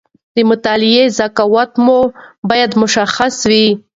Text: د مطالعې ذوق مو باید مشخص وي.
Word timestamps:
د 0.35 0.37
مطالعې 0.49 1.03
ذوق 1.17 1.71
مو 1.85 1.99
باید 2.49 2.71
مشخص 2.83 3.35
وي. 3.49 3.67